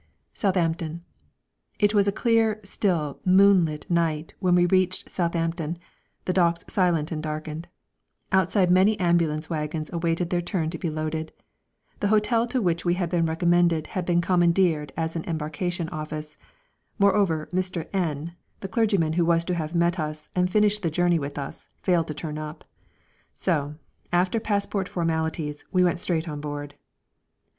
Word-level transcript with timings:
Southampton. 0.33 1.03
It 1.77 1.93
was 1.93 2.07
a 2.07 2.11
clear, 2.11 2.59
still, 2.63 3.19
moonlight 3.23 3.85
night 3.87 4.33
when 4.39 4.55
we 4.55 4.65
reached 4.65 5.11
Southampton, 5.11 5.77
the 6.25 6.33
docks 6.33 6.65
silent 6.67 7.11
and 7.11 7.21
darkened. 7.21 7.67
Outside 8.31 8.71
many 8.71 8.99
ambulance 8.99 9.47
wagons 9.47 9.93
awaited 9.93 10.31
their 10.31 10.41
turn 10.41 10.71
to 10.71 10.79
be 10.79 10.89
loaded. 10.89 11.31
The 11.99 12.07
hotel 12.07 12.47
to 12.47 12.63
which 12.63 12.83
we 12.83 12.95
had 12.95 13.11
been 13.11 13.27
recommended 13.27 13.85
had 13.93 14.07
been 14.07 14.21
commandeered 14.21 14.91
as 14.97 15.15
an 15.15 15.23
embarkation 15.29 15.87
office. 15.89 16.35
Moreover, 16.97 17.47
Mr. 17.53 17.87
N, 17.93 18.33
the 18.61 18.67
clergyman 18.67 19.13
who 19.13 19.25
was 19.25 19.45
to 19.45 19.53
have 19.53 19.75
met 19.75 19.99
us 19.99 20.29
and 20.33 20.49
finished 20.49 20.81
the 20.81 20.89
journey 20.89 21.19
with 21.19 21.37
us, 21.37 21.67
failed 21.83 22.07
to 22.07 22.15
turn 22.15 22.39
up. 22.39 22.63
So, 23.35 23.75
after 24.11 24.39
passport 24.39 24.89
formalities, 24.89 25.63
we 25.71 25.83
went 25.83 26.01
straight 26.01 26.27
on 26.27 26.41
board. 26.41 26.73